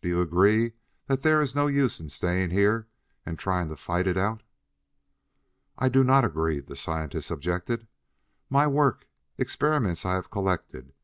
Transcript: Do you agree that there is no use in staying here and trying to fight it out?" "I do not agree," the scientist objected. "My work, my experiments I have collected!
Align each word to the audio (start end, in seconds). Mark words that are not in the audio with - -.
Do 0.00 0.08
you 0.08 0.22
agree 0.22 0.72
that 1.06 1.22
there 1.22 1.42
is 1.42 1.54
no 1.54 1.66
use 1.66 2.00
in 2.00 2.08
staying 2.08 2.48
here 2.48 2.88
and 3.26 3.38
trying 3.38 3.68
to 3.68 3.76
fight 3.76 4.06
it 4.06 4.16
out?" 4.16 4.42
"I 5.76 5.90
do 5.90 6.02
not 6.02 6.24
agree," 6.24 6.60
the 6.60 6.76
scientist 6.76 7.30
objected. 7.30 7.86
"My 8.48 8.66
work, 8.66 9.00
my 9.36 9.42
experiments 9.42 10.06
I 10.06 10.14
have 10.14 10.30
collected! 10.30 10.94